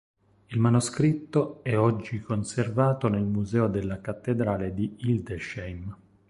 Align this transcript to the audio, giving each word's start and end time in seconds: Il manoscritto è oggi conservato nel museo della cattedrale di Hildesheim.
Il 0.49 0.59
manoscritto 0.59 1.61
è 1.63 1.77
oggi 1.77 2.21
conservato 2.21 3.07
nel 3.07 3.21
museo 3.23 3.67
della 3.67 4.01
cattedrale 4.01 4.73
di 4.73 4.95
Hildesheim. 4.97 5.95